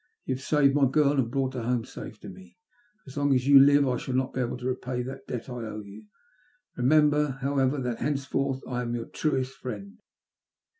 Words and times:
Tou 0.25 0.33
have 0.33 0.41
saved 0.41 0.73
my 0.73 0.87
girl, 0.89 1.11
and 1.19 1.29
brought 1.29 1.53
her 1.53 1.61
home 1.61 1.85
safe 1.85 2.19
to 2.21 2.27
me; 2.27 2.57
as 3.05 3.17
long 3.17 3.31
as 3.35 3.45
I 3.47 3.51
live 3.51 3.87
I 3.87 3.97
shall 3.97 4.15
not 4.15 4.33
be 4.33 4.39
able 4.39 4.57
to 4.57 4.65
repay 4.65 5.03
the 5.03 5.21
debt 5.27 5.47
I 5.47 5.53
owe 5.61 5.81
you. 5.81 6.05
Bemember, 6.75 7.37
however, 7.41 7.77
that 7.79 7.99
henceforth 7.99 8.61
I 8.67 8.81
am 8.81 8.95
your 8.95 9.05
truest 9.05 9.53
friend." 9.59 9.99